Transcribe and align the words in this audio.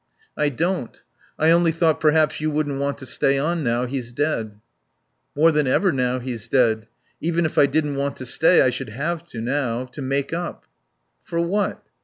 "I 0.35 0.49
don't. 0.49 0.99
I 1.37 1.51
only 1.51 1.71
thought 1.71 1.99
perhaps 2.01 2.41
you 2.41 2.49
wouldn't 2.49 2.79
want 2.81 2.97
to 2.97 3.05
stay 3.05 3.37
on 3.37 3.63
now 3.63 3.85
he's 3.85 4.11
dead." 4.11 4.59
"More 5.35 5.51
than 5.51 5.67
ever 5.67 5.91
now 5.91 6.17
he's 6.17 6.47
dead. 6.47 6.87
Even 7.19 7.45
if 7.45 7.55
I 7.59 7.67
didn't 7.67 7.97
want 7.97 8.15
to 8.15 8.25
stay 8.25 8.63
I 8.63 8.71
should 8.71 8.89
have 8.89 9.23
to 9.25 9.41
now. 9.41 9.85
To 9.85 10.01
make 10.01 10.33
up." 10.33 10.65
"For 11.21 11.39
what?" 11.39 11.83